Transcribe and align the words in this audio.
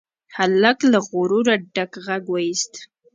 هلک 0.35 0.79
له 0.91 0.99
غروره 1.07 1.55
ډک 1.75 1.91
غږ 2.05 2.23
واېست. 2.29 2.73